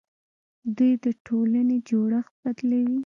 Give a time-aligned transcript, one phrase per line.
[0.77, 2.97] دوی د ټولنې جوړښت بدلوي.